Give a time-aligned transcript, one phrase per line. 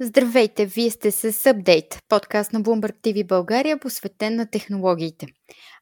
[0.00, 5.26] Здравейте, вие сте с Update, подкаст на Bloomberg TV България, посветен на технологиите.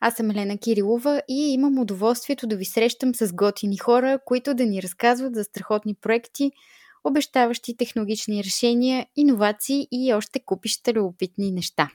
[0.01, 4.67] Аз съм Елена Кирилова и имам удоволствието да ви срещам с готини хора, които да
[4.67, 6.51] ни разказват за страхотни проекти,
[7.05, 11.91] обещаващи технологични решения, иновации и още купища любопитни неща.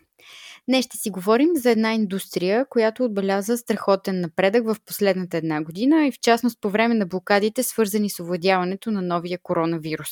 [0.67, 6.07] Днес ще си говорим за една индустрия, която отбеляза страхотен напредък в последната една година
[6.07, 10.09] и в частност по време на блокадите, свързани с овладяването на новия коронавирус.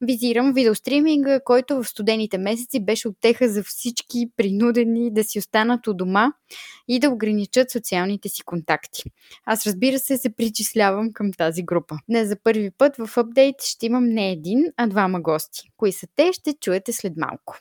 [0.00, 5.94] Визирам видеостриминга, който в студените месеци беше отеха за всички принудени да си останат у
[5.94, 6.32] дома
[6.88, 9.02] и да ограничат социалните си контакти.
[9.46, 11.96] Аз разбира се се причислявам към тази група.
[12.08, 15.62] Днес за първи път в апдейт ще имам не един, а двама гости.
[15.76, 17.58] Кои са те, ще чуете след малко.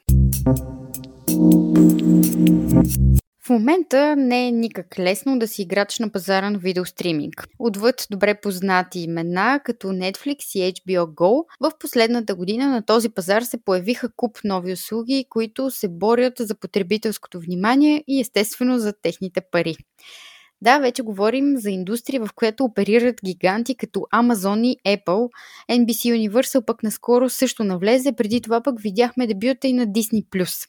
[3.45, 7.47] В момента не е никак лесно да си играч на пазара на видеостриминг.
[7.59, 13.41] Отвъд добре познати имена като Netflix и HBO Go, в последната година на този пазар
[13.41, 19.41] се появиха куп нови услуги, които се борят за потребителското внимание и естествено за техните
[19.51, 19.75] пари.
[20.61, 25.29] Да, вече говорим за индустрия, в която оперират гиганти като Amazon и Apple.
[25.71, 30.67] NBC Universal пък наскоро също навлезе, преди това пък видяхме дебюта и на Disney+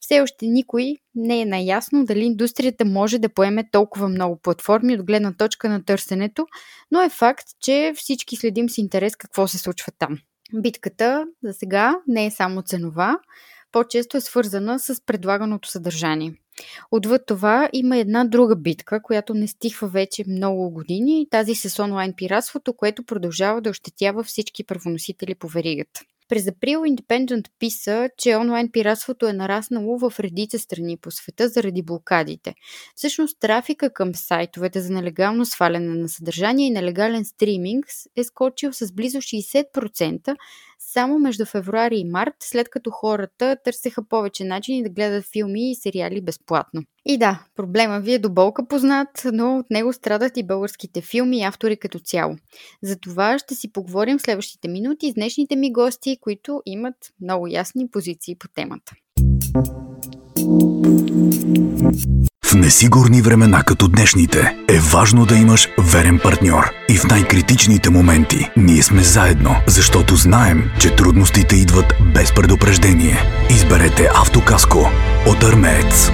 [0.00, 5.06] все още никой не е наясно дали индустрията може да поеме толкова много платформи от
[5.06, 6.46] гледна точка на търсенето,
[6.90, 10.18] но е факт, че всички следим с интерес какво се случва там.
[10.54, 13.18] Битката за сега не е само ценова,
[13.72, 16.34] по-често е свързана с предлаганото съдържание.
[16.90, 22.12] Отвъд това има една друга битка, която не стихва вече много години, тази с онлайн
[22.16, 26.00] пиратството, което продължава да ощетява всички правоносители по веригата.
[26.30, 31.82] През април Independent писа, че онлайн пиратството е нараснало в редица страни по света заради
[31.82, 32.54] блокадите.
[32.96, 37.86] Всъщност трафика към сайтовете за нелегално сваляне на съдържание и нелегален стриминг
[38.16, 40.36] е скочил с близо 60%
[40.80, 45.74] само между февруари и март, след като хората търсеха повече начини да гледат филми и
[45.74, 46.82] сериали безплатно.
[47.06, 51.38] И да, проблема ви е до болка познат, но от него страдат и българските филми
[51.38, 52.36] и автори като цяло.
[52.82, 57.46] За това ще си поговорим в следващите минути с днешните ми гости, които имат много
[57.46, 58.92] ясни позиции по темата.
[62.50, 66.70] В несигурни времена като днешните е важно да имаш верен партньор.
[66.88, 73.18] И в най-критичните моменти ние сме заедно, защото знаем, че трудностите идват без предупреждение.
[73.50, 74.90] Изберете автокаско
[75.26, 76.10] от Армеец.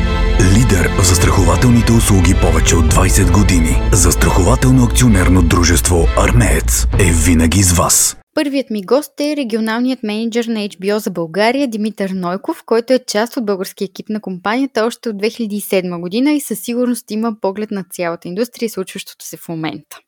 [0.54, 3.82] Лидер в застрахователните услуги повече от 20 години.
[3.92, 8.16] Застрахователно акционерно дружество Армеец е винаги с вас.
[8.36, 13.36] Първият ми гост е регионалният менеджер на HBO за България Димитър Нойков, който е част
[13.36, 17.84] от българския екип на компанията още от 2007 година и със сигурност има поглед на
[17.91, 19.98] цялата индустрия и случващото се в момента.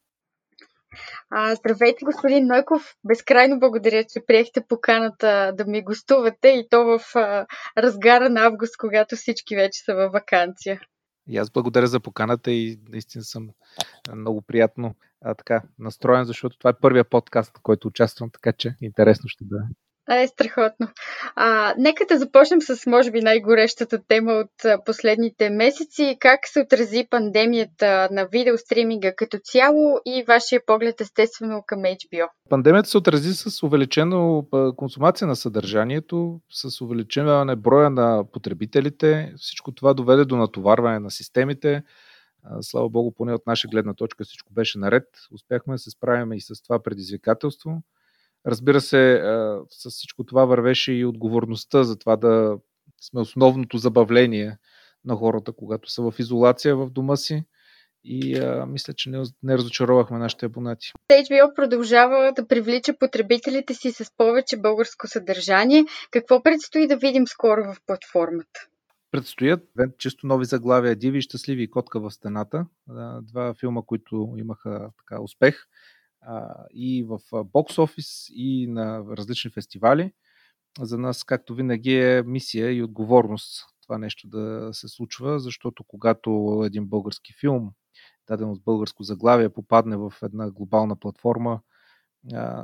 [1.30, 2.94] А, здравейте, господин Нойков.
[3.04, 7.46] Безкрайно благодаря, че приехте поканата да ми гостувате и то в а,
[7.78, 10.80] разгара на август, когато всички вече са във вакансия.
[11.28, 13.50] И аз благодаря за поканата и наистина съм
[14.14, 18.76] много приятно а, така настроен, защото това е първия подкаст, в който участвам, така че
[18.80, 19.64] интересно ще бъде.
[20.10, 20.88] Е страхотно.
[21.36, 26.16] А, нека да започнем с, може би, най-горещата тема от последните месеци.
[26.20, 32.28] Как се отрази пандемията на видеостриминга като цяло и вашия поглед, естествено, към HBO?
[32.50, 34.46] Пандемията се отрази с увеличено
[34.76, 39.32] консумация на съдържанието, с увеличаване броя на потребителите.
[39.36, 41.82] Всичко това доведе до натоварване на системите.
[42.60, 45.04] Слава Богу, поне от наша гледна точка всичко беше наред.
[45.34, 47.82] Успяхме да се справим и с това предизвикателство.
[48.46, 49.22] Разбира се,
[49.70, 52.58] с всичко това вървеше и отговорността за това да
[53.00, 54.58] сме основното забавление
[55.04, 57.44] на хората, когато са в изолация в дома си.
[58.04, 60.92] И а, мисля, че не, не разочаровахме нашите абонати.
[61.12, 65.84] HBO продължава да привлича потребителите си с повече българско съдържание.
[66.10, 68.60] Какво предстои да видим скоро в платформата?
[69.10, 69.60] Предстоят
[69.98, 72.66] чисто нови заглавия Диви, щастливи и Котка в стената.
[73.22, 75.66] Два филма, които имаха така успех
[76.74, 80.12] и в бокс офис, и на различни фестивали.
[80.80, 86.62] За нас, както винаги, е мисия и отговорност това нещо да се случва, защото когато
[86.66, 87.70] един български филм,
[88.28, 91.60] даден от българско заглавие, попадне в една глобална платформа,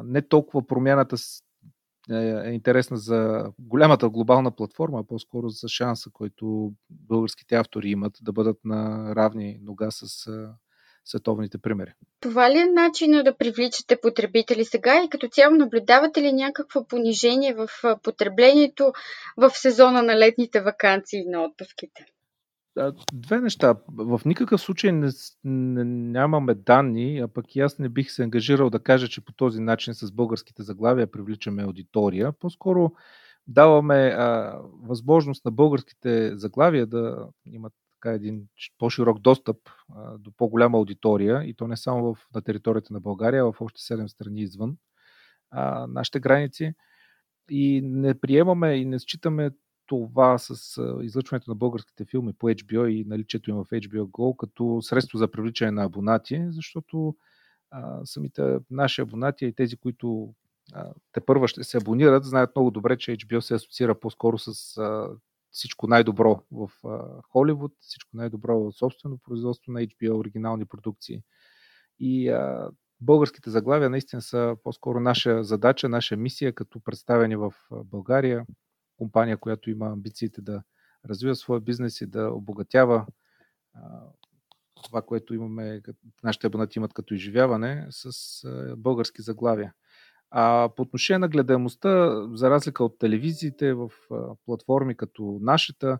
[0.04, 1.16] не толкова промяната
[2.10, 8.32] е интересна за голямата глобална платформа, а по-скоро за шанса, който българските автори имат да
[8.32, 10.26] бъдат на равни нога с
[11.04, 11.92] световните примери.
[12.20, 17.54] Това ли е начина да привличате потребители сега и като цяло наблюдавате ли някакво понижение
[17.54, 17.68] в
[18.02, 18.92] потреблението
[19.36, 22.06] в сезона на летните вакансии и на отпуските?
[23.12, 23.74] Две неща.
[23.88, 25.10] В никакъв случай не,
[25.44, 29.32] не, нямаме данни, а пък и аз не бих се ангажирал да кажа, че по
[29.32, 32.32] този начин с българските заглавия привличаме аудитория.
[32.32, 32.92] По-скоро
[33.46, 37.72] даваме а, възможност на българските заглавия да имат
[38.04, 38.46] така един
[38.78, 39.56] по-широк достъп
[40.18, 43.80] до по-голяма аудитория и то не само в, на територията на България, а в още
[43.80, 44.76] 7 страни извън
[45.50, 46.74] а, нашите граници.
[47.50, 49.50] И не приемаме и не считаме
[49.86, 54.82] това с излъчването на българските филми по HBO и наличието им в HBO Go като
[54.82, 57.16] средство за привличане на абонати, защото
[57.70, 60.34] а, самите наши абонати и тези, които
[61.12, 65.08] те първа ще се абонират, знаят много добре, че HBO се асоциира по-скоро с а,
[65.54, 66.70] всичко най-добро в
[67.32, 71.22] Холивуд, всичко най-добро в собствено производство на HBO, оригинални продукции.
[71.98, 72.70] И а,
[73.00, 78.46] българските заглавия наистина са по-скоро наша задача, наша мисия, като представени в България,
[78.96, 80.62] компания, която има амбициите да
[81.08, 83.06] развива своя бизнес и да обогатява
[83.74, 83.80] а,
[84.84, 85.82] това, което имаме,
[86.22, 89.74] нашите абонати имат като изживяване, с а, български заглавия.
[90.36, 93.90] А по отношение на гледаемостта, за разлика от телевизиите в
[94.46, 95.98] платформи като нашата,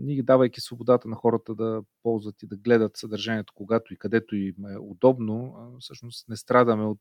[0.00, 4.54] ние давайки свободата на хората да ползват и да гледат съдържанието, когато и където им
[4.74, 7.00] е удобно, всъщност не страдаме от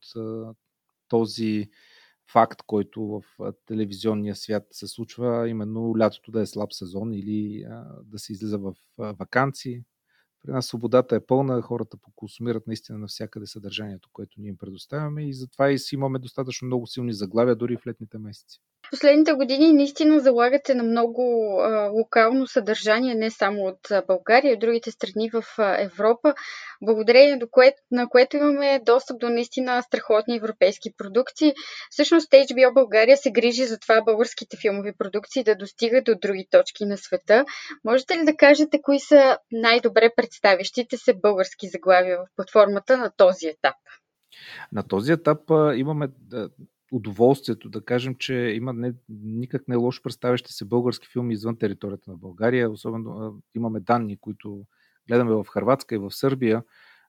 [1.07, 1.69] този
[2.31, 3.01] факт, който
[3.39, 7.65] в телевизионния свят се случва, именно лятото да е слаб сезон или
[8.03, 9.83] да се излиза в вакансии.
[10.43, 15.33] При нас свободата е пълна, хората поконсумират наистина навсякъде съдържанието, което ние им предоставяме и
[15.33, 20.19] затова и си имаме достатъчно много силни заглавия дори в летните месеци последните години наистина
[20.19, 25.81] залагате на много а, локално съдържание, не само от България, от другите страни в а,
[25.81, 26.33] Европа,
[26.81, 31.53] благодарение до кое, на което имаме достъп до наистина страхотни европейски продукции.
[31.89, 36.85] Всъщност HBO България се грижи за това българските филмови продукции да достигат до други точки
[36.85, 37.45] на света.
[37.83, 43.47] Можете ли да кажете кои са най-добре представящите се български заглавия в платформата на този
[43.47, 43.75] етап?
[44.71, 46.07] На този етап а, имаме
[46.91, 52.11] удоволствието да кажем, че има не, никак не лошо представящи се български филми извън територията
[52.11, 52.71] на България.
[52.71, 54.65] Особено имаме данни, които
[55.07, 56.63] гледаме в Харватска и в Сърбия.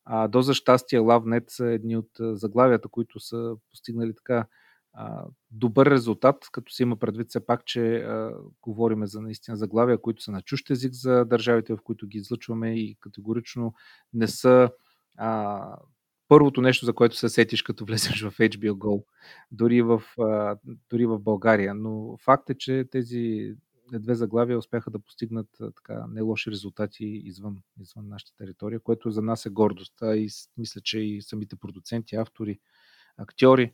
[0.05, 4.47] А, до за щастие Лавнет са едни от заглавията, които са постигнали така
[4.93, 9.99] а, добър резултат, като се има предвид все пак, че а, говориме за наистина заглавия,
[9.99, 13.75] които са на чущ език за държавите, в които ги излъчваме и категорично
[14.13, 14.71] не са
[15.17, 15.77] а,
[16.31, 19.05] първото нещо, за което се сетиш, като влезеш в HBO Go,
[19.53, 20.03] дори в,
[20.91, 21.75] дори в България.
[21.75, 23.53] Но факт е, че тези
[23.93, 29.23] две заглавия успяха да постигнат така не лоши резултати извън, извън нашата територия, което за
[29.23, 30.03] нас е гордост.
[30.03, 32.59] А и мисля, че и самите продуценти, автори,
[33.17, 33.73] актьори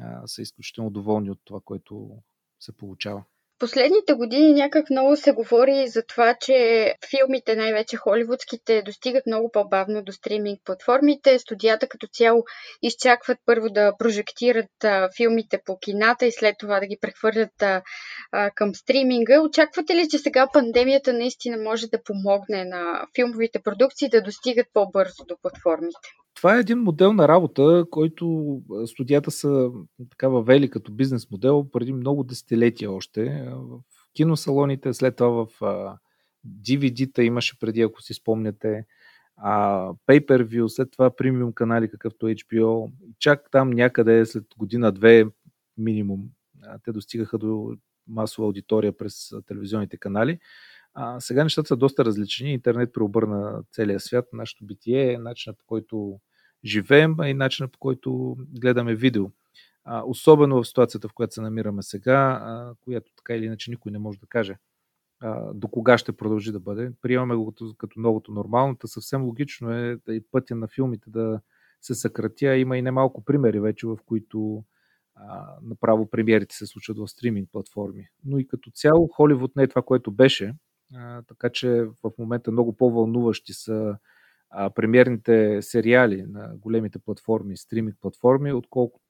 [0.00, 2.10] а, са изключително доволни от това, което
[2.60, 3.24] се получава
[3.62, 10.02] последните години някак много се говори за това, че филмите, най-вече холивудските, достигат много по-бавно
[10.02, 11.38] до стриминг платформите.
[11.38, 12.44] Студията като цяло
[12.82, 17.82] изчакват първо да прожектират а, филмите по кината и след това да ги прехвърлят а,
[18.32, 19.40] а, към стриминга.
[19.40, 25.24] Очаквате ли, че сега пандемията наистина може да помогне на филмовите продукции да достигат по-бързо
[25.28, 26.08] до платформите?
[26.34, 29.70] Това е един модел на работа, който студията са
[30.10, 33.48] така въвели като бизнес модел преди много десетилетия още.
[33.54, 33.80] В
[34.14, 35.48] киносалоните, след това в
[36.46, 38.86] DVD-та имаше преди, ако си спомняте,
[40.06, 42.92] pay-per-view, след това премиум канали, какъвто HBO.
[43.18, 45.24] Чак там някъде след година-две
[45.78, 46.20] минимум
[46.84, 47.76] те достигаха до
[48.08, 50.38] масова аудитория през телевизионните канали.
[50.94, 52.52] А, сега нещата са доста различни.
[52.52, 56.20] Интернет преобърна целия свят, нашето битие, начинът по който
[56.64, 59.30] живеем и начинът по който гледаме видео.
[59.84, 63.92] А, особено в ситуацията, в която се намираме сега, а, която така или иначе никой
[63.92, 64.56] не може да каже
[65.20, 66.92] а, до кога ще продължи да бъде.
[67.02, 68.76] Приемаме го като, като новото нормално.
[68.86, 71.40] Съвсем логично е да и пътя на филмите да
[71.80, 72.56] се съкратя.
[72.56, 74.64] Има и немалко примери вече, в които
[75.14, 78.08] а, направо премиерите се случват в стриминг платформи.
[78.24, 80.54] Но и като цяло Холивуд не е това, което беше.
[81.28, 81.68] Така че
[82.04, 83.96] в момента много по-вълнуващи са
[84.50, 89.02] а, премиерните сериали на големите платформи, стриминг платформи, отколкото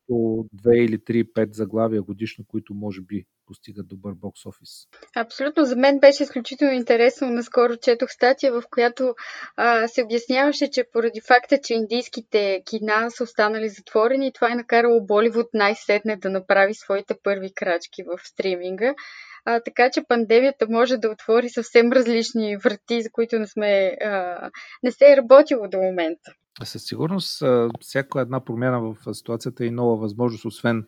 [0.52, 4.68] две или три, пет заглавия годишно, които може би постигат добър бокс офис.
[5.16, 5.64] Абсолютно.
[5.64, 7.30] За мен беше изключително интересно.
[7.30, 9.14] Наскоро четох статия, в която
[9.56, 15.06] а, се обясняваше, че поради факта, че индийските кина са останали затворени, това е накарало
[15.06, 18.94] Боливуд най-сетне да направи своите първи крачки в стриминга.
[19.44, 24.50] А, така че пандемията може да отвори съвсем различни врати, за които не, сме, а,
[24.82, 26.32] не се е работило до момента.
[26.64, 27.42] Със сигурност,
[27.80, 30.86] всяка една промяна в ситуацията е нова възможност, освен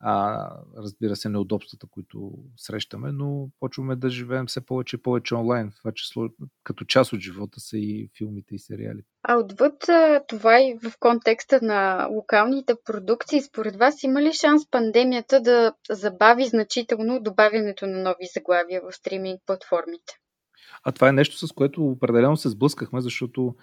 [0.00, 5.72] а, разбира се, неудобствата, които срещаме, но почваме да живеем все повече и повече онлайн.
[5.78, 6.28] Това число
[6.64, 9.08] като част от живота са и филмите и сериалите.
[9.22, 9.74] А отвъд
[10.28, 16.44] това и в контекста на локалните продукции, според вас има ли шанс пандемията да забави
[16.44, 20.14] значително добавянето на нови заглавия в стриминг платформите?
[20.84, 23.54] А това е нещо, с което определено се сблъскахме, защото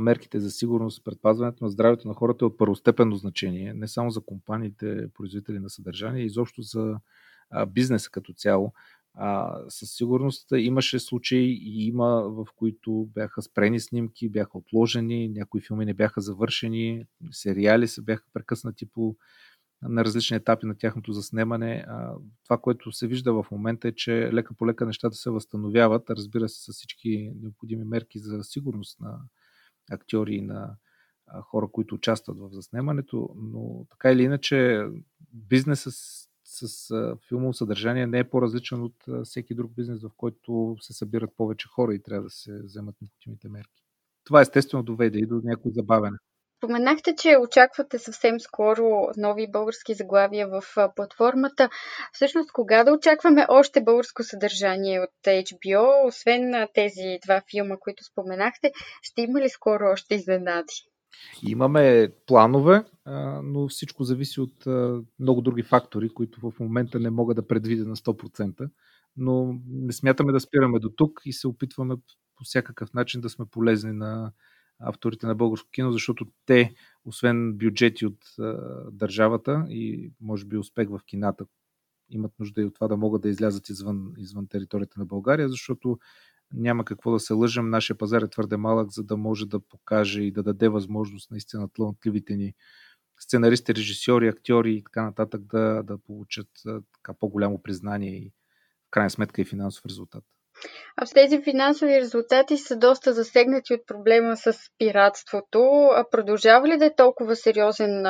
[0.00, 4.20] мерките за сигурност, предпазването на здравето на хората е от първостепенно значение, не само за
[4.20, 6.96] компаниите, производители на съдържание, изобщо за
[7.68, 8.72] бизнеса като цяло.
[9.68, 15.84] Със сигурност имаше случаи и има, в които бяха спрени снимки, бяха отложени, някои филми
[15.84, 19.16] не бяха завършени, сериали се бяха прекъснати по
[19.82, 21.84] на различни етапи на тяхното заснемане.
[22.44, 26.48] Това, което се вижда в момента е, че лека по лека нещата се възстановяват, разбира
[26.48, 29.18] се, с всички необходими мерки за сигурност на
[29.90, 30.76] актьори и на
[31.42, 34.86] хора, които участват в заснемането, но така или иначе
[35.32, 36.28] бизнесът с,
[36.68, 41.68] с филмово съдържание не е по-различен от всеки друг бизнес, в който се събират повече
[41.68, 43.84] хора и трябва да се вземат необходимите мерки.
[44.24, 46.18] Това естествено доведе и до някои забавяне.
[46.58, 48.82] Споменахте, че очаквате съвсем скоро
[49.16, 50.62] нови български заглавия в
[50.96, 51.68] платформата.
[52.12, 58.72] Всъщност, кога да очакваме още българско съдържание от HBO, освен тези два филма, които споменахте,
[59.02, 60.74] ще има ли скоро още изненади?
[61.48, 62.84] Имаме планове,
[63.42, 64.66] но всичко зависи от
[65.20, 68.70] много други фактори, които в момента не мога да предвидя на 100%.
[69.16, 71.94] Но не смятаме да спираме до тук и се опитваме
[72.36, 74.32] по всякакъв начин да сме полезни на
[74.78, 78.54] авторите на българско кино, защото те, освен бюджети от а,
[78.90, 81.46] държавата и може би успех в кината,
[82.10, 85.98] имат нужда и от това да могат да излязат извън, извън територията на България, защото
[86.52, 90.22] няма какво да се лъжем, нашия пазар е твърде малък, за да може да покаже
[90.22, 92.54] и да даде възможност наистина талантливите ни
[93.20, 96.48] сценаристи, режисьори, актьори и така нататък да, да получат
[96.94, 98.32] така по-голямо признание и
[98.86, 100.24] в крайна сметка и финансов резултат.
[100.96, 105.88] А тези финансови резултати са доста засегнати от проблема с пиратството.
[105.92, 108.04] А продължава ли да е толкова сериозен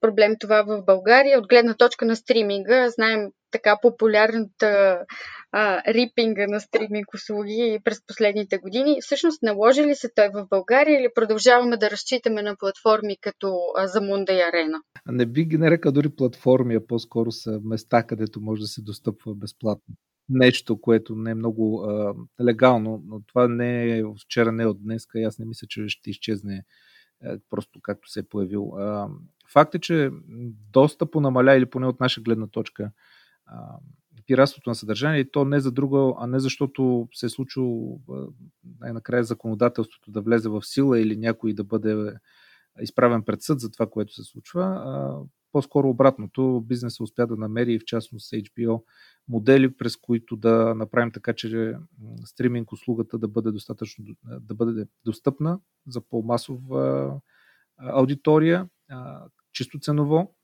[0.00, 2.88] проблем това в България от гледна точка на стриминга?
[2.88, 5.00] Знаем така популярната
[5.52, 8.98] а, рипинга на стриминг услуги през последните години.
[9.00, 14.32] Всъщност наложи ли се той в България или продължаваме да разчитаме на платформи като Замунда
[14.32, 14.78] и Арена?
[15.06, 19.34] Не би ги нарекал дори платформи, а по-скоро са места, където може да се достъпва
[19.34, 19.94] безплатно
[20.28, 24.82] нещо, което не е много а, легално, но това не е вчера, не е от
[24.82, 26.64] днес, и аз не мисля, че ще изчезне
[27.24, 28.72] а, просто както се е появил.
[28.78, 29.08] А,
[29.52, 30.10] факт е, че
[30.72, 32.90] доста понамаля или поне от наша гледна точка
[33.46, 33.78] а,
[34.26, 38.00] пиратството на съдържание и то не за друго, а не защото се е случило
[38.80, 42.14] най-накрая законодателството да влезе в сила или някой да бъде
[42.80, 44.62] изправен пред съд за това, което се случва.
[44.62, 45.18] А,
[45.52, 48.82] по-скоро обратното, бизнесът успя да намери, в частност HBO,
[49.28, 51.74] модели, през които да направим така, че
[52.24, 54.04] стриминг услугата да бъде достатъчно
[54.40, 57.14] да бъде достъпна за по-масова
[57.78, 58.68] аудитория,
[59.52, 60.34] чисто ценово,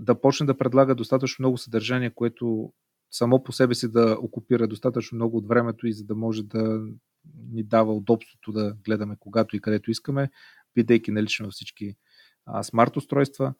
[0.00, 2.72] да почне да предлага достатъчно много съдържание, което
[3.10, 6.80] само по себе си да окупира достатъчно много от времето и за да може да
[7.50, 10.30] ни дава удобството да гледаме когато и където искаме,
[10.74, 11.94] бидейки налично във всички
[12.62, 13.54] смарт устройства.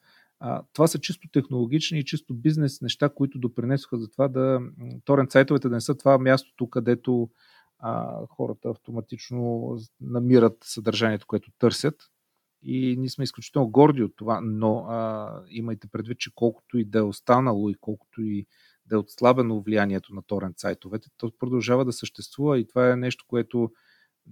[0.45, 4.61] А, това са чисто технологични и чисто бизнес неща, които допринесоха за това да
[5.05, 7.31] торент сайтовете да не са това мястото, където
[7.79, 9.71] а, хората автоматично
[10.01, 11.95] намират съдържанието, което търсят.
[12.63, 16.99] И ние сме изключително горди от това, но а, имайте предвид, че колкото и да
[16.99, 18.47] е останало и колкото и
[18.87, 23.25] да е отслабено влиянието на торент сайтовете, то продължава да съществува и това е нещо,
[23.29, 23.71] което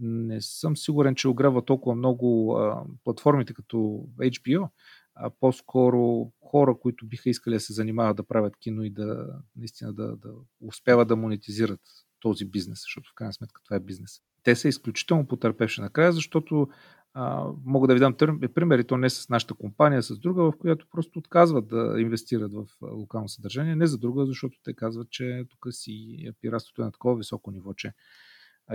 [0.01, 3.77] не съм сигурен, че ограва толкова много а, платформите като
[4.19, 4.69] HBO,
[5.23, 9.93] а по-скоро хора, които биха искали да се занимават да правят кино и да наистина
[9.93, 11.81] да, да успяват да монетизират
[12.21, 14.21] този бизнес, защото в крайна сметка това е бизнес.
[14.43, 16.69] Те са изключително потърпевши накрая, защото
[17.15, 18.15] а, мога да ви дам
[18.55, 21.95] пример, и то не с нашата компания, а с друга, в която просто отказват да
[21.99, 23.77] инвестират в локално съдържание.
[23.77, 27.75] Не за друга, защото те казват, че тук си пиратството е на такова високо ниво,
[27.75, 27.93] че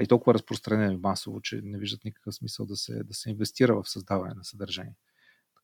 [0.01, 3.89] и толкова разпространено масово, че не виждат никакъв смисъл да се, да се инвестира в
[3.89, 4.95] създаване на съдържание.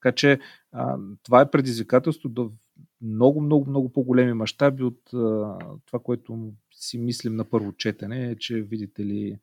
[0.01, 0.39] Така че
[0.71, 2.51] а, това е предизвикателство до
[3.01, 8.35] много, много, много по-големи мащаби от а, това, което си мислим на първо четене, е,
[8.35, 9.39] че видите ли,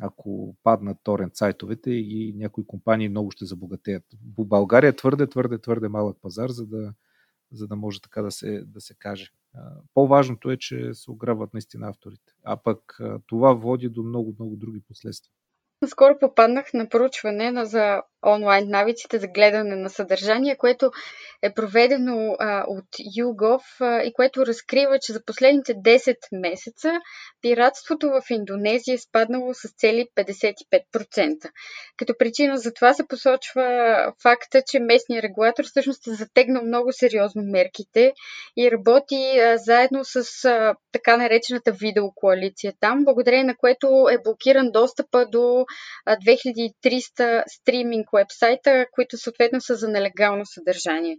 [0.00, 4.04] ако паднат торент сайтовете и някои компании много ще забогатеят.
[4.38, 6.94] България е твърде, твърде, твърде малък пазар, за да,
[7.52, 9.30] за да може така да се, да се каже.
[9.94, 12.32] По-важното е, че се ограбват наистина авторите.
[12.44, 15.32] А пък това води до много, много други последствия.
[15.86, 20.90] Скоро попаднах на поручване за онлайн навиците за гледане на съдържание, което
[21.42, 22.84] е проведено а, от
[23.18, 26.92] YouGov а, и което разкрива, че за последните 10 месеца
[27.42, 31.50] пиратството в Индонезия е спаднало с цели 55%.
[31.96, 37.42] Като причина за това се посочва факта, че местният регулатор всъщност е затегнал много сериозно
[37.42, 38.12] мерките
[38.56, 44.70] и работи а, заедно с а, така наречената видеокоалиция там, благодарение на което е блокиран
[44.70, 45.66] достъпа до
[46.06, 51.18] а, 2300 стриминг вебсайта, които съответно са за нелегално съдържание.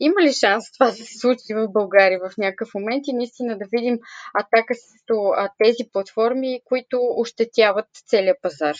[0.00, 3.64] Има ли шанс това да се случи в България в някакъв момент и наистина да
[3.72, 3.98] видим
[4.34, 5.14] атака срещу
[5.64, 8.76] тези платформи, които ощетяват целият пазар?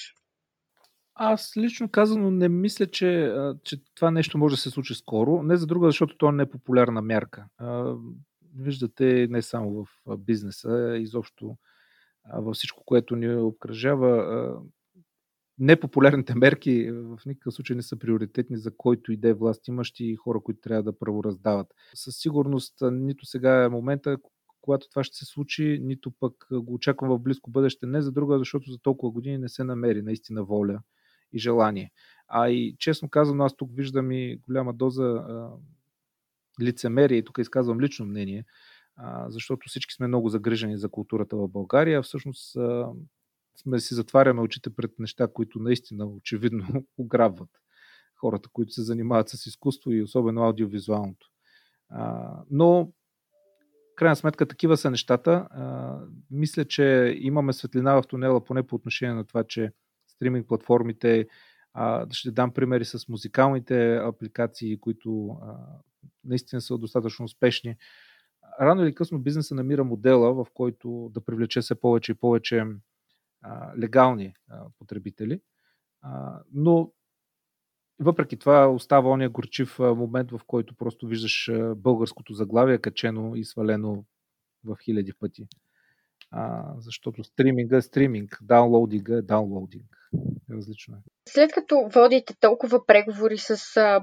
[1.15, 5.43] Аз лично казано не мисля, че, че това нещо може да се случи скоро.
[5.43, 7.45] Не за друга, защото то не е популярна мярка.
[8.59, 11.57] Виждате не само в бизнеса, изобщо
[12.35, 14.53] във всичко, което ни обкръжава
[15.59, 20.05] непопулярните мерки в никакъв случай не са приоритетни за който и да е власт имащи
[20.05, 21.67] и хора, които трябва да правораздават.
[21.95, 24.17] Със сигурност нито сега е момента,
[24.61, 27.87] когато това ще се случи, нито пък го очаквам в близко бъдеще.
[27.87, 30.81] Не за друга, защото за толкова години не се намери наистина воля
[31.33, 31.93] и желание.
[32.29, 35.51] А и честно казано, аз тук виждам и голяма доза а,
[36.63, 38.45] лицемерие, и тук изказвам лично мнение,
[38.97, 42.03] а, защото всички сме много загрижени за културата в България.
[42.03, 42.89] Всъщност а,
[43.57, 47.51] сме си затваряме очите пред неща, които наистина очевидно ограбват
[48.17, 51.27] хората, които се занимават с изкуство и особено аудиовизуалното.
[51.89, 52.93] А, но,
[53.97, 55.31] крайна сметка, такива са нещата.
[55.51, 55.99] А,
[56.31, 59.73] мисля, че имаме светлина в тунела, поне по отношение на това, че
[60.09, 61.27] стриминг платформите,
[61.75, 65.57] а, ще дам примери с музикалните апликации, които а,
[66.25, 67.77] наистина са достатъчно успешни.
[68.61, 72.65] Рано или късно бизнеса намира модела, в който да привлече се повече и повече
[73.79, 74.35] легални
[74.79, 75.41] потребители.
[76.53, 76.93] Но
[77.99, 84.05] въпреки това остава ония горчив момент, в който просто виждаш българското заглавие качено и свалено
[84.65, 85.49] в хиляди пъти.
[86.79, 89.96] Защото стриминга е стриминг, даунлоудинга е даунлоудинг.
[90.51, 90.99] Различно е.
[91.29, 93.57] След като водите толкова преговори с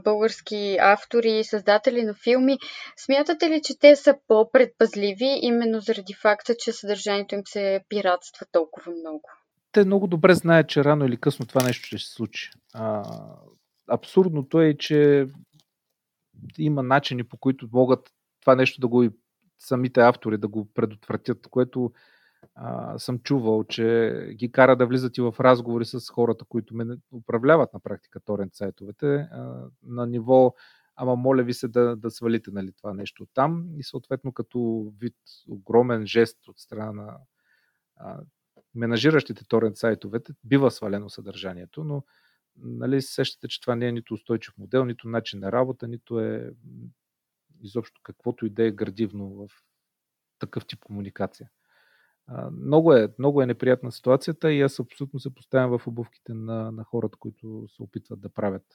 [0.03, 2.57] български автори и създатели на филми,
[2.97, 8.91] смятате ли, че те са по-предпазливи именно заради факта, че съдържанието им се пиратства толкова
[8.91, 9.29] много?
[9.71, 12.49] Те много добре знаят, че рано или късно това нещо ще се случи.
[12.73, 13.03] А,
[13.87, 15.27] абсурдното е, че
[16.57, 18.09] има начини по които могат
[18.41, 19.09] това нещо да го и
[19.59, 21.91] самите автори да го предотвратят, което
[22.55, 26.85] а, съм чувал, че ги кара да влизат и в разговори с хората, които ме
[27.11, 30.53] управляват на практика торент сайтовете а, на ниво
[30.95, 35.15] ама моля ви се да, да свалите нали, това нещо там и съответно като вид
[35.47, 37.17] огромен жест от страна на
[37.95, 38.21] а,
[38.75, 42.03] менажиращите торент сайтовете бива свалено съдържанието, но
[42.55, 46.51] нали, сещате, че това не е нито устойчив модел, нито начин на работа, нито е
[47.61, 49.49] изобщо каквото и да е градивно в
[50.39, 51.49] такъв тип комуникация.
[52.65, 56.83] Много е, много е неприятна ситуацията и аз абсолютно се поставям в обувките на, на
[56.83, 58.65] хората, които се опитват да правят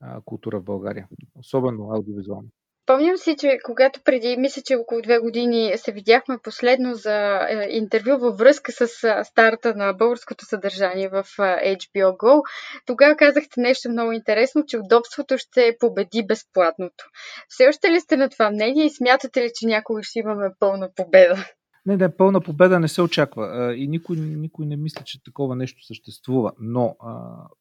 [0.00, 2.48] а, култура в България, особено аудиовизуално.
[2.82, 7.68] Спомням си, че когато преди, мисля, че около две години се видяхме последно за е,
[7.70, 8.88] интервю във връзка с
[9.24, 12.42] старта на българското съдържание в HBO Go,
[12.86, 17.04] тогава казахте нещо много интересно, че удобството ще победи безплатното.
[17.48, 20.88] Все още ли сте на това мнение и смятате ли, че някога ще имаме пълна
[20.96, 21.44] победа?
[21.86, 25.84] Не, не, пълна победа не се очаква и никой, никой не мисли, че такова нещо
[25.86, 26.52] съществува.
[26.60, 26.96] Но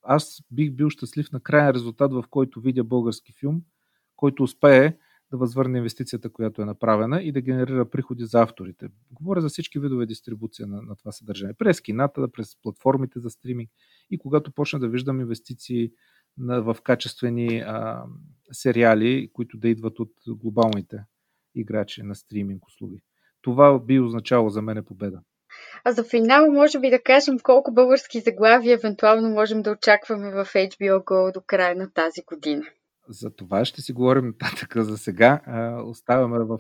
[0.04, 3.62] аз бих бил щастлив на крайен резултат, в който видя български филм,
[4.16, 4.98] който успее
[5.32, 8.88] да възвърне инвестицията, която е направена и да генерира приходи за авторите.
[9.12, 11.54] Говоря за всички видове дистрибуция на, на това съдържание.
[11.54, 13.70] През кината, през платформите за стриминг
[14.12, 15.92] и когато почна да виждам инвестиции
[16.38, 18.04] на, в качествени а,
[18.52, 21.04] сериали, които да идват от глобалните
[21.56, 23.02] играчи на стриминг услуги.
[23.42, 25.20] Това би означало за мен победа.
[25.84, 30.46] А за финал може би да кажем колко български заглавия евентуално можем да очакваме в
[30.46, 32.66] HBO Go до края на тази година.
[33.10, 35.42] За това ще си говорим нататък за сега.
[35.86, 36.60] оставаме в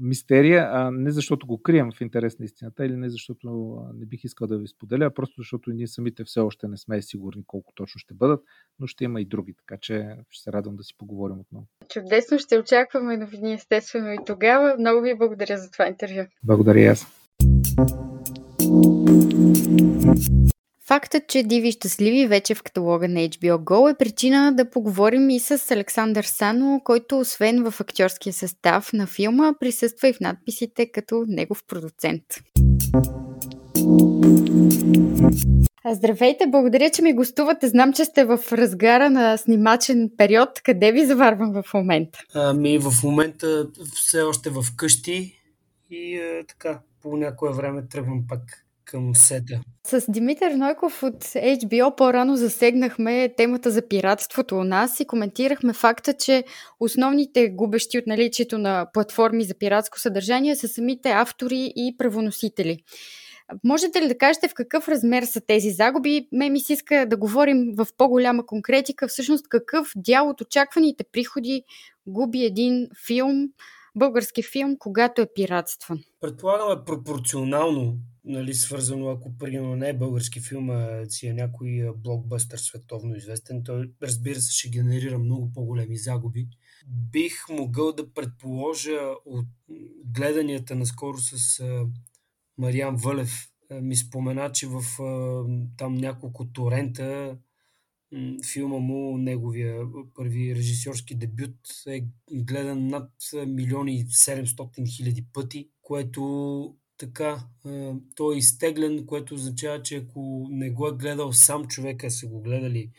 [0.00, 4.24] мистерия, а не защото го крием в интерес на истината или не защото не бих
[4.24, 7.72] искал да ви споделя, а просто защото ние самите все още не сме сигурни колко
[7.74, 8.44] точно ще бъдат,
[8.78, 11.66] но ще има и други, така че ще се радвам да си поговорим отново.
[11.88, 14.76] Чудесно, ще очакваме новини естествено и тогава.
[14.78, 16.26] Много ви благодаря за това интервю.
[16.42, 17.19] Благодаря аз.
[20.90, 25.40] Фактът, че Диви щастливи вече в каталога на HBO Go е причина да поговорим и
[25.40, 31.24] с Александър Сано, който освен в актьорския състав на филма, присъства и в надписите като
[31.28, 32.22] негов продуцент.
[35.92, 37.68] Здравейте, благодаря, че ми гостувате.
[37.68, 40.60] Знам, че сте в разгара на снимачен период.
[40.64, 42.18] Къде ви заварвам в момента?
[42.34, 45.42] Ами, в момента все още в къщи
[45.90, 49.60] и е, така, по някое време тръгвам пак към сета.
[49.86, 56.12] С Димитър Нойков от HBO по-рано засегнахме темата за пиратството у нас и коментирахме факта,
[56.12, 56.44] че
[56.80, 62.78] основните губещи от наличието на платформи за пиратско съдържание са самите автори и правоносители.
[63.64, 66.28] Можете ли да кажете в какъв размер са тези загуби?
[66.32, 71.62] Ме ми се иска да говорим в по-голяма конкретика, всъщност какъв дял от очакваните приходи
[72.06, 73.48] губи един филм,
[73.94, 75.98] български филм, когато е пиратстван?
[76.20, 81.92] Предполагам е пропорционално нали, свързано, ако примерно не е български филм, а си е някой
[81.96, 86.48] блокбъстър световно известен, той разбира се ще генерира много по-големи загуби.
[86.86, 89.46] Бих могъл да предположа от
[90.04, 91.64] гледанията наскоро с
[92.58, 93.50] Мариан Вълев
[93.82, 94.82] ми спомена, че в
[95.76, 97.38] там няколко торента
[98.52, 99.82] филма му, неговия
[100.14, 101.56] първи режисьорски дебют
[101.86, 103.10] е гледан над
[103.46, 107.44] милиони и 700 хиляди пъти, което така,
[108.16, 112.40] той е изтеглен, което означава, че ако не го е гледал сам човека, са го
[112.40, 112.90] гледали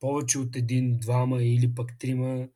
[0.00, 2.48] повече от един, двама или пък трима,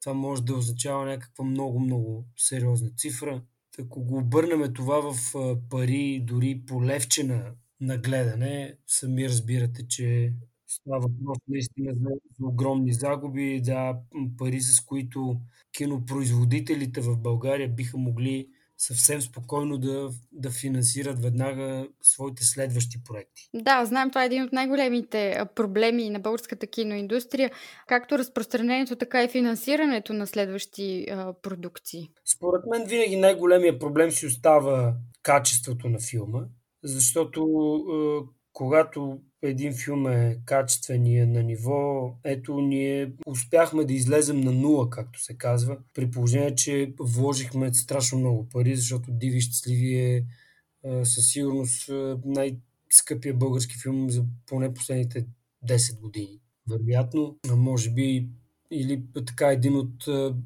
[0.00, 3.42] това може да означава някаква много-много сериозна цифра.
[3.78, 5.34] Ако го обърнем това в
[5.70, 10.32] пари, дори по левче на, на гледане, сами разбирате, че
[10.66, 12.10] става въпрос наистина за,
[12.40, 14.00] за огромни загуби, да,
[14.38, 15.40] пари с които
[15.72, 18.48] кинопроизводителите в България биха могли
[18.80, 23.48] съвсем спокойно да, да финансират веднага своите следващи проекти.
[23.54, 27.50] Да, знам, това е един от най-големите проблеми на българската киноиндустрия,
[27.86, 32.10] както разпространението, така и финансирането на следващи а, продукции.
[32.36, 36.40] Според мен винаги най-големия проблем си остава качеството на филма,
[36.84, 38.20] защото а,
[38.52, 44.52] когато един филм е качествен и е на ниво, ето ние успяхме да излезем на
[44.52, 50.24] нула, както се казва, при положение, че вложихме страшно много пари, защото Диви щастливи е
[51.04, 51.90] със сигурност
[52.24, 55.26] най-скъпия български филм за поне последните
[55.66, 56.40] 10 години.
[56.70, 58.28] Вероятно, може би
[58.70, 60.04] или така един от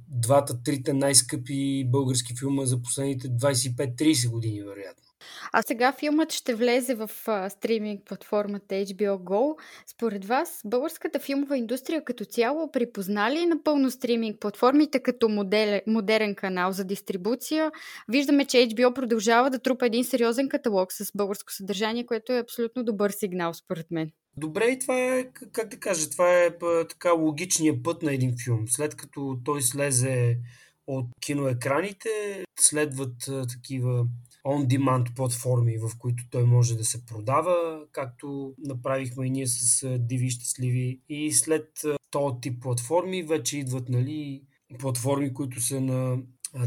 [0.09, 5.04] двата, трите най-скъпи български филма за последните 25-30 години, вероятно.
[5.53, 9.59] А сега филмът ще влезе в а, стриминг платформата HBO Go.
[9.87, 16.35] Според вас, българската филмова индустрия като цяло припозна ли напълно стриминг платформите като модел, модерен
[16.35, 17.73] канал за дистрибуция?
[18.09, 22.85] Виждаме, че HBO продължава да трупа един сериозен каталог с българско съдържание, което е абсолютно
[22.85, 24.11] добър сигнал, според мен.
[24.37, 26.51] Добре, и това е, как да кажа, това е
[26.89, 28.65] така логичният път на един филм.
[28.69, 30.39] След като той слезе
[30.87, 33.17] от киноекраните, следват
[33.49, 34.07] такива
[34.45, 40.31] on-demand платформи, в които той може да се продава, както направихме и ние с Диви
[40.31, 41.01] щастливи.
[41.09, 41.69] И след
[42.11, 44.43] този тип платформи вече идват нали,
[44.79, 46.19] платформи, които са на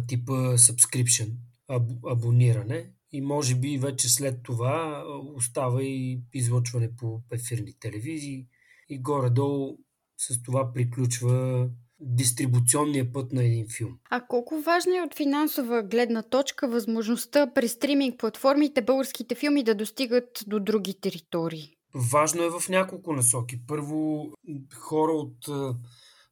[0.08, 1.32] типа subscription,
[1.70, 2.92] аб- абониране.
[3.12, 5.04] И може би вече след това
[5.36, 8.48] остава и излъчване по ефирни телевизии.
[8.90, 9.78] И горе-долу
[10.18, 13.98] с това приключва дистрибуционния път на един филм.
[14.10, 19.76] А колко важна е от финансова гледна точка възможността при стриминг платформите българските филми да
[19.76, 21.74] достигат до други територии?
[22.12, 23.60] Важно е в няколко насоки.
[23.68, 24.32] Първо,
[24.74, 25.76] хора от а,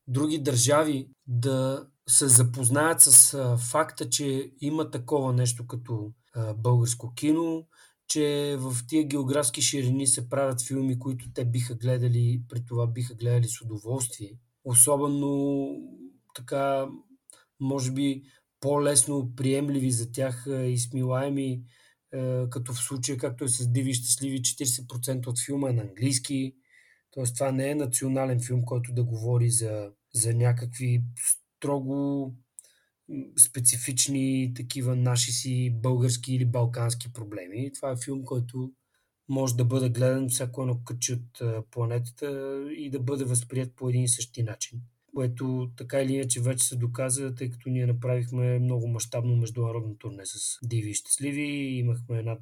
[0.07, 7.13] други държави да се запознаят с а, факта, че има такова нещо като а, българско
[7.13, 7.67] кино,
[8.07, 13.13] че в тия географски ширини се правят филми, които те биха гледали, при това биха
[13.13, 14.31] гледали с удоволствие
[14.65, 15.67] особено
[16.35, 16.87] така,
[17.59, 18.23] може би,
[18.59, 21.63] по-лесно приемливи за тях и смилаеми,
[22.49, 26.55] като в случая, както е с Диви щастливи, 40% от филма е на английски.
[27.11, 32.31] Тоест, това не е национален филм, който да говори за, за някакви строго
[33.39, 37.71] специфични такива наши си български или балкански проблеми.
[37.73, 38.71] Това е филм, който
[39.29, 44.03] може да бъде гледан всяко едно кътче от планетата и да бъде възприят по един
[44.03, 44.81] и същи начин.
[45.15, 50.25] Което така или иначе вече се доказа, тъй като ние направихме много мащабно международно турне
[50.25, 51.43] с Диви и Щастливи.
[51.77, 52.41] Имахме над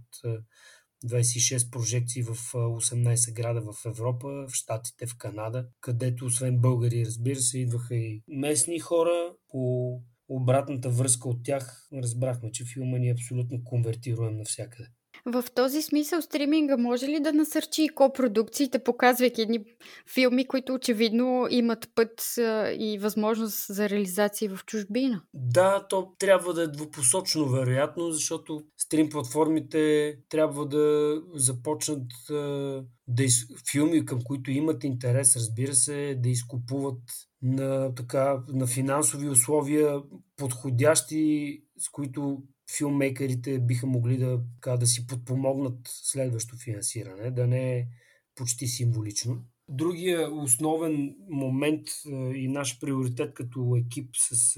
[1.06, 7.40] 26 прожекции в 18 града в Европа, в Штатите, в Канада, където освен българи, разбира
[7.40, 9.34] се, идваха и местни хора.
[9.50, 14.90] По обратната връзка от тях разбрахме, че филма ни е абсолютно конвертируем навсякъде.
[15.26, 19.60] В този смисъл стриминга може ли да насърчи копродукциите, показвайки едни
[20.14, 22.36] филми, които очевидно имат път
[22.80, 25.22] и възможност за реализация в чужбина?
[25.34, 32.12] Да, то трябва да е двупосочно вероятно, защото стрим платформите трябва да започнат
[33.08, 33.46] да из...
[33.72, 37.02] филми, към които имат интерес, разбира се, да изкупуват
[37.42, 40.02] на, така, на финансови условия
[40.36, 42.44] подходящи, с които
[42.78, 47.88] филммейкерите биха могли да, така, да си подпомогнат следващо финансиране, да не е
[48.36, 49.44] почти символично.
[49.70, 51.88] Другия основен момент
[52.36, 54.58] и наш приоритет като екип с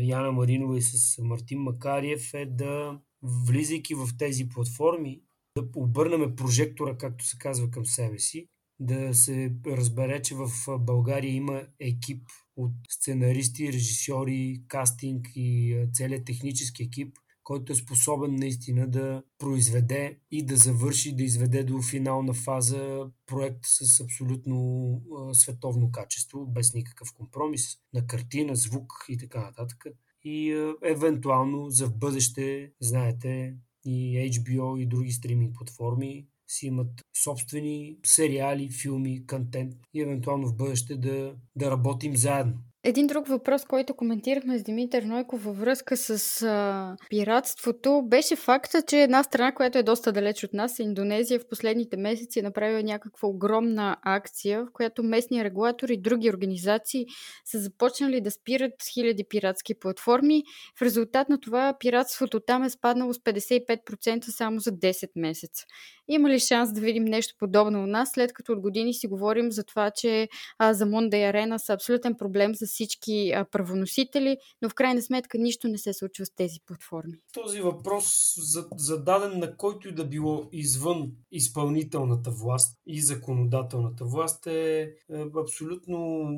[0.00, 5.22] Яна Маринова и с Мартин Макариев е да, влизайки в тези платформи,
[5.58, 8.48] да обърнем прожектора, както се казва, към себе си,
[8.80, 12.22] да се разбере, че в България има екип
[12.56, 20.46] от сценаристи, режисьори, кастинг и целият технически екип, който е способен наистина да произведе и
[20.46, 27.78] да завърши, да изведе до финална фаза проект с абсолютно световно качество, без никакъв компромис
[27.94, 29.84] на картина, звук и така нататък.
[30.22, 30.50] И
[30.82, 38.70] евентуално за в бъдеще, знаете, и HBO и други стриминг платформи си имат собствени сериали,
[38.70, 42.54] филми, контент и евентуално в бъдеще да, да работим заедно.
[42.86, 48.82] Един друг въпрос, който коментирахме с Димитър Нойков във връзка с а, пиратството, беше факта,
[48.82, 52.82] че една страна, която е доста далеч от нас, Индонезия, в последните месеци е направила
[52.82, 57.06] някаква огромна акция, в която местни регулатори и други организации
[57.44, 60.42] са започнали да спират хиляди пиратски платформи.
[60.78, 65.64] В резултат на това пиратството там е спаднало с 55% само за 10 месеца.
[66.08, 69.52] Има ли шанс да видим нещо подобно у нас, след като от години си говорим
[69.52, 74.68] за това, че а, за и Арена са абсолютен проблем за всички а, правоносители, но
[74.68, 77.18] в крайна сметка нищо не се случва с тези платформи?
[77.32, 78.34] Този въпрос,
[78.76, 86.28] зададен на който и да било извън изпълнителната власт и законодателната власт, е, е абсолютно,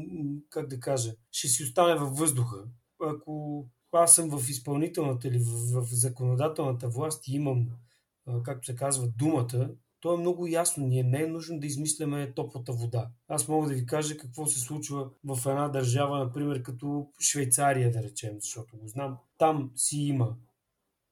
[0.50, 2.64] как да кажа, ще си остане във въздуха.
[3.00, 7.66] Ако аз съм в изпълнителната или в, в законодателната власт и имам
[8.44, 10.86] както се казва, думата, то е много ясно.
[10.86, 13.10] Ние не е нужно да измисляме топлата вода.
[13.28, 18.02] Аз мога да ви кажа какво се случва в една държава, например, като Швейцария, да
[18.02, 19.18] речем, защото го знам.
[19.38, 20.36] Там си има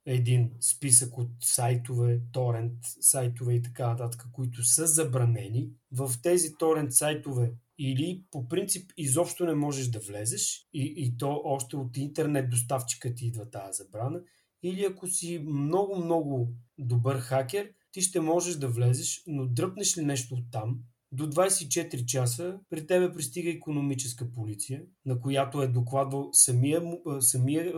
[0.07, 5.71] един списък от сайтове, торент сайтове и така нататък, които са забранени.
[5.93, 11.43] В тези торент сайтове или по принцип изобщо не можеш да влезеш и, и то
[11.45, 14.21] още от интернет доставчика ти идва тази забрана,
[14.63, 20.35] или ако си много-много добър хакер, ти ще можеш да влезеш, но дръпнеш ли нещо
[20.35, 20.79] от там,
[21.13, 26.83] до 24 часа при тебе пристига економическа полиция, на която е докладвал самия,
[27.21, 27.73] самия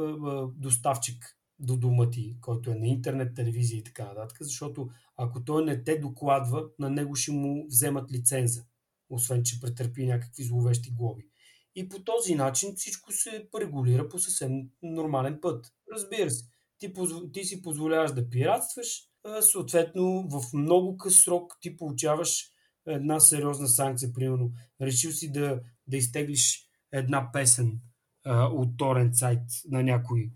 [0.55, 5.65] доставчик до дома ти, който е на интернет, телевизия и така нататък, защото ако той
[5.65, 8.65] не те докладва, на него ще му вземат лиценза,
[9.11, 11.29] освен че претърпи някакви зловещи глоби.
[11.75, 14.51] И по този начин всичко се регулира по съвсем
[14.83, 15.73] нормален път.
[15.95, 16.45] Разбира се,
[16.79, 16.93] ти,
[17.33, 19.03] ти си позволяваш да пиратстваш,
[19.41, 22.45] съответно в много къс срок ти получаваш
[22.87, 24.13] една сериозна санкция.
[24.13, 26.63] Примерно, решил си да, да изтеглиш
[26.93, 27.81] една песен
[28.25, 30.31] а, от торент сайт на някой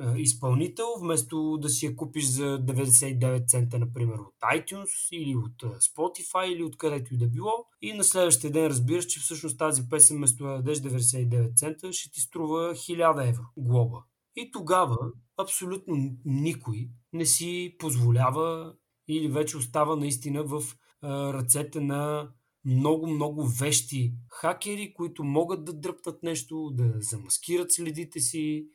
[0.00, 5.62] а, изпълнител, вместо да си я купиш за 99 цента, например, от iTunes или от
[5.62, 7.52] Spotify или от където и да било.
[7.82, 12.10] И на следващия ден разбираш, че всъщност тази песен, вместо да дадеш 99 цента, ще
[12.10, 13.98] ти струва 1000 евро глоба.
[14.36, 14.96] И тогава
[15.38, 18.74] абсолютно никой не си позволява
[19.08, 20.62] или вече остава наистина в
[21.04, 22.30] ръцете на
[22.64, 28.66] много-много вещи хакери, които могат да дръпнат нещо, да замаскират следите си,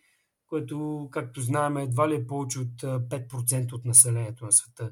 [0.47, 4.91] което, както знаем, едва ли е повече от 5% от населението на света,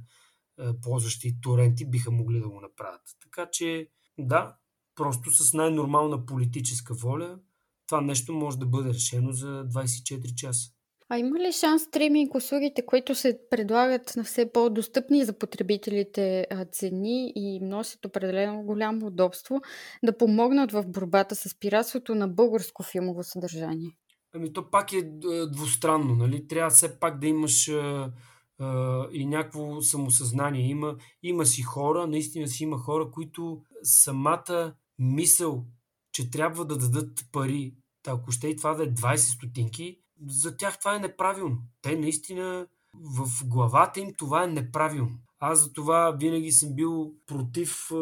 [0.82, 3.02] ползващи торенти, биха могли да го направят.
[3.24, 4.56] Така че, да,
[4.96, 7.40] просто с най-нормална политическа воля
[7.88, 10.72] това нещо може да бъде решено за 24 часа.
[11.14, 17.34] А има ли шанс стриминг услугите, които се предлагат на все по-достъпни за потребителите цени
[17.36, 19.62] и носят определено голямо удобство,
[20.04, 23.90] да помогнат в борбата с пиратството на българско филмово съдържание?
[24.36, 25.12] Ами то пак е
[25.52, 26.48] двустранно, нали?
[26.48, 28.12] Трябва все пак да имаш а,
[28.60, 30.70] а, и някакво самосъзнание.
[30.70, 35.66] Има, има си хора, наистина си има хора, които самата мисъл,
[36.14, 37.74] че трябва да дадат пари,
[38.08, 41.58] ако ще и това да е 20 стотинки, за тях това е неправилно.
[41.82, 45.20] Те наистина в главата им това е неправилно.
[45.40, 47.96] Аз за това винаги съм бил против е,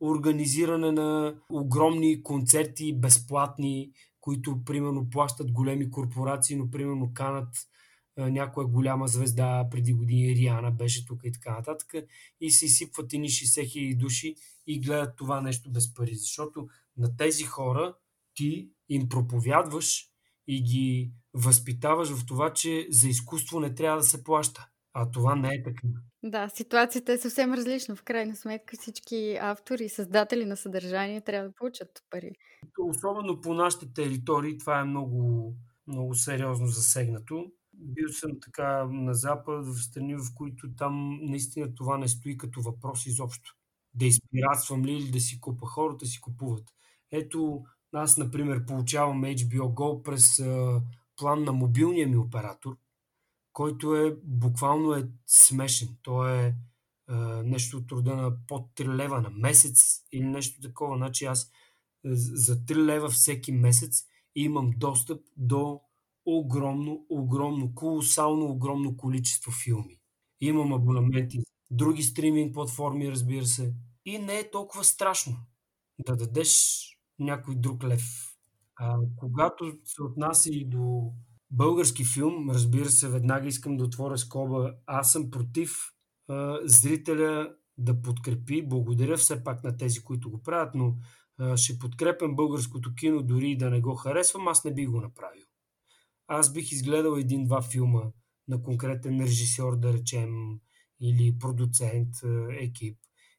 [0.00, 7.48] организиране на огромни концерти, безплатни, които примерно плащат големи корпорации, но примерно канат
[8.16, 11.94] някоя голяма звезда преди години, Риана беше тук и така нататък,
[12.40, 14.34] и се изсипват едни 60 хиляди души
[14.66, 16.14] и гледат това нещо без пари.
[16.14, 17.94] Защото на тези хора
[18.34, 20.06] ти им проповядваш
[20.46, 24.66] и ги възпитаваш в това, че за изкуство не трябва да се плаща.
[24.92, 25.86] А това не е така.
[26.22, 27.96] Да, ситуацията е съвсем различна.
[27.96, 32.32] В крайна сметка всички автори и създатели на съдържание трябва да получат пари.
[32.78, 35.54] Особено по нашите територии това е много,
[35.86, 37.46] много сериозно засегнато.
[37.72, 42.60] Бил съм така на запад, в страни, в които там наистина това не стои като
[42.60, 43.54] въпрос изобщо.
[43.94, 45.66] Да изпиратствам ли или да си купа.
[45.66, 46.64] Хората си купуват.
[47.12, 47.62] Ето,
[47.92, 50.42] аз, например, получавам HBO Go през
[51.20, 52.76] план на мобилния ми оператор,
[53.52, 55.88] който е буквално е смешен.
[56.02, 56.54] То е
[57.06, 60.96] а, нещо от рода на под 3 лева на месец или нещо такова.
[60.96, 61.50] Значи аз
[62.04, 64.04] за 3 лева всеки месец
[64.34, 65.80] имам достъп до
[66.26, 70.00] огромно, огромно, колосално огромно количество филми.
[70.40, 71.38] Имам абонаменти,
[71.70, 73.74] други стриминг платформи, разбира се.
[74.04, 75.36] И не е толкова страшно
[76.06, 76.80] да дадеш
[77.18, 78.29] някой друг лев.
[78.82, 81.12] А, когато се отнася и до
[81.50, 84.74] български филм, разбира се, веднага искам да отворя скоба.
[84.86, 85.70] Аз съм против
[86.28, 88.68] а, зрителя да подкрепи.
[88.68, 90.96] Благодаря все пак на тези, които го правят, но
[91.38, 95.00] а, ще подкрепям българското кино, дори и да не го харесвам, аз не бих го
[95.00, 95.44] направил.
[96.28, 98.02] Аз бих изгледал един-два филма
[98.48, 100.60] на конкретен режисьор, да речем,
[101.00, 102.14] или продуцент,
[102.50, 102.98] екип.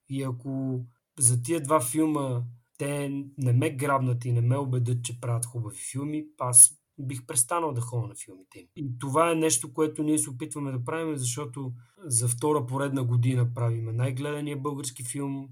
[0.10, 0.82] И ако
[1.20, 2.44] за тия два филма
[2.82, 7.74] те не ме грабнат и не ме убедят, че правят хубави филми, аз бих престанал
[7.74, 8.67] да ходя на филмите им.
[8.76, 11.74] И това е нещо, което ние се опитваме да правим, защото
[12.06, 15.50] за втора поредна година правиме най-гледания български филм.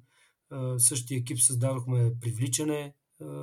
[0.77, 2.93] Същия екип създадохме Привличане,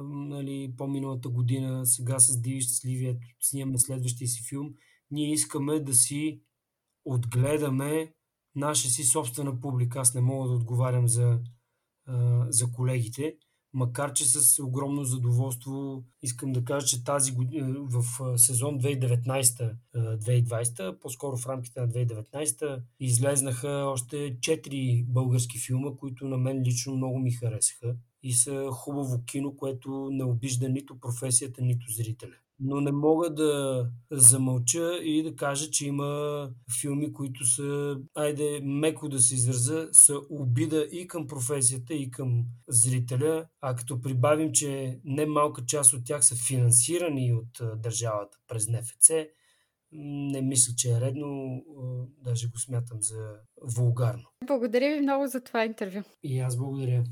[0.05, 4.75] нали, по-миналата година, сега с Диви щастливи, ето снимаме следващия си филм.
[5.11, 6.41] Ние искаме да си
[7.05, 8.13] отгледаме
[8.55, 10.01] наша си собствена публика.
[10.01, 11.41] Аз не мога да отговарям за,
[12.49, 13.37] за колегите,
[13.77, 18.05] макар че с огромно задоволство искам да кажа, че тази година, в
[18.39, 26.63] сезон 2019-2020, по-скоро в рамките на 2019, излезнаха още 4 български филма, които на мен
[26.63, 32.37] лично много ми харесаха и са хубаво кино, което не обижда нито професията, нито зрителя
[32.61, 39.09] но не мога да замълча и да кажа, че има филми, които са, айде меко
[39.09, 45.01] да се израза, са обида и към професията, и към зрителя, а като прибавим, че
[45.05, 49.11] не малка част от тях са финансирани от държавата през НФЦ,
[49.93, 51.63] не мисля, че е редно,
[52.25, 54.25] даже го смятам за вулгарно.
[54.47, 56.03] Благодаря ви много за това интервю.
[56.23, 57.05] И аз благодаря.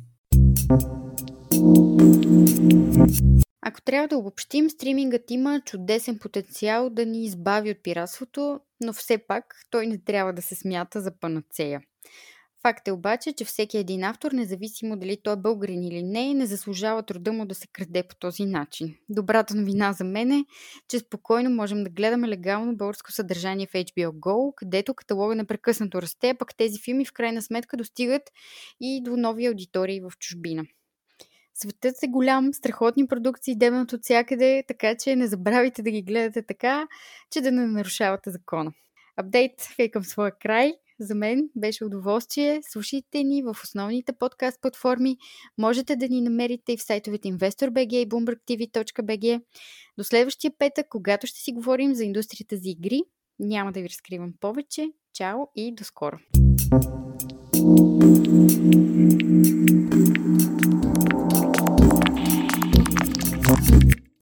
[3.66, 9.18] Ако трябва да обобщим, стримингът има чудесен потенциал да ни избави от пиратството, но все
[9.18, 11.80] пак той не трябва да се смята за панацея.
[12.62, 16.46] Факт е обаче, че всеки един автор, независимо дали той е българин или не, не
[16.46, 18.94] заслужава труда му да се краде по този начин.
[19.08, 20.44] Добрата новина за мен е,
[20.88, 26.34] че спокойно можем да гледаме легално българско съдържание в HBO Go, където каталога непрекъснато расте,
[26.38, 28.22] пък тези филми в крайна сметка достигат
[28.80, 30.64] и до нови аудитории в чужбина.
[31.54, 36.42] Светът е голям, страхотни продукции демнат от всякъде, така че не забравяйте да ги гледате
[36.42, 36.86] така,
[37.30, 38.72] че да не нарушавате закона.
[39.16, 40.72] Апдейт е към своя край.
[41.00, 42.60] За мен беше удоволствие.
[42.70, 45.16] Слушайте ни в основните подкаст платформи.
[45.58, 49.42] Можете да ни намерите и в сайтовете InvestorBG и BloombergTV.bg.
[49.98, 53.02] До следващия петък, когато ще си говорим за индустрията за игри.
[53.38, 54.88] Няма да ви разкривам повече.
[55.14, 56.16] Чао и до скоро!
[57.54, 58.23] thank you